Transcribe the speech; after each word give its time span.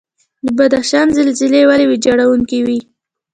د 0.45 0.47
بدخشان 0.57 1.07
زلزلې 1.17 1.61
ولې 1.69 1.85
ویجاړونکې 1.89 2.59
وي؟ 2.67 2.79